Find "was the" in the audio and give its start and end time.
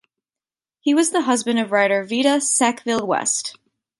0.95-1.21